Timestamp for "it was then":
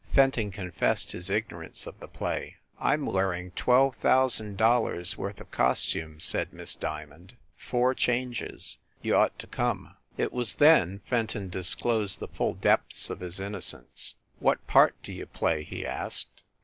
10.17-11.01